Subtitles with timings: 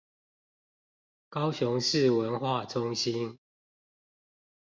[1.29, 3.37] 高雄市文化中心